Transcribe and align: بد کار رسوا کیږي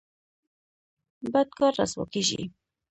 بد 1.33 1.47
کار 1.57 1.73
رسوا 1.79 2.03
کیږي 2.13 2.43